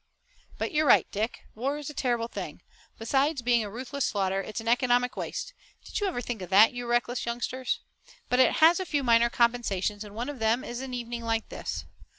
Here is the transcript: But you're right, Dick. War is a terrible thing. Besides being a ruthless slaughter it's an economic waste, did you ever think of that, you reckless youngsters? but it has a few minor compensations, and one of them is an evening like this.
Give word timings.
But 0.57 0.71
you're 0.71 0.87
right, 0.87 1.05
Dick. 1.11 1.41
War 1.53 1.77
is 1.77 1.87
a 1.91 1.93
terrible 1.93 2.27
thing. 2.27 2.63
Besides 2.97 3.43
being 3.43 3.63
a 3.63 3.69
ruthless 3.69 4.03
slaughter 4.03 4.41
it's 4.41 4.59
an 4.59 4.67
economic 4.67 5.15
waste, 5.15 5.53
did 5.85 5.99
you 5.99 6.07
ever 6.07 6.21
think 6.21 6.41
of 6.41 6.49
that, 6.49 6.73
you 6.73 6.87
reckless 6.87 7.23
youngsters? 7.23 7.81
but 8.27 8.39
it 8.39 8.53
has 8.53 8.79
a 8.79 8.85
few 8.87 9.03
minor 9.03 9.29
compensations, 9.29 10.03
and 10.03 10.15
one 10.15 10.27
of 10.27 10.39
them 10.39 10.63
is 10.63 10.81
an 10.81 10.95
evening 10.95 11.23
like 11.23 11.49
this. 11.49 11.85